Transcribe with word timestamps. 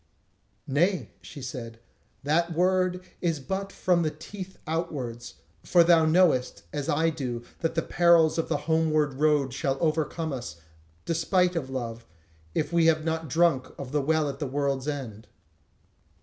"Nay," 0.65 1.11
she 1.21 1.43
said, 1.43 1.79
"that 2.23 2.53
word 2.53 3.01
is 3.21 3.39
but 3.39 3.71
from 3.71 4.01
the 4.01 4.09
teeth 4.09 4.57
outwards; 4.65 5.35
for 5.63 5.83
thou 5.83 6.05
knowest, 6.07 6.63
as 6.73 6.89
I 6.89 7.11
do, 7.11 7.43
that 7.59 7.75
the 7.75 7.83
perils 7.83 8.39
of 8.39 8.49
the 8.49 8.57
homeward 8.65 9.13
road 9.19 9.53
shall 9.53 9.77
overcome 9.79 10.33
us, 10.33 10.55
despite 11.05 11.55
of 11.55 11.69
love, 11.69 12.07
if 12.55 12.73
we 12.73 12.87
have 12.87 13.05
not 13.05 13.29
drunk 13.29 13.67
of 13.77 13.91
the 13.91 14.01
Well 14.01 14.27
at 14.27 14.39
the 14.39 14.47
World's 14.47 14.87
End." 14.87 15.27